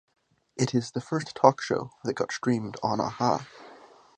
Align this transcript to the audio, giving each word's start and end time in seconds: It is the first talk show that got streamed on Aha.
It 0.57 0.73
is 0.73 0.89
the 0.89 0.99
first 0.99 1.35
talk 1.35 1.61
show 1.61 1.91
that 2.03 2.15
got 2.15 2.31
streamed 2.31 2.75
on 2.81 2.99
Aha. 2.99 3.45